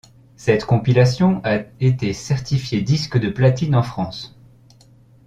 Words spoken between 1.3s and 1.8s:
a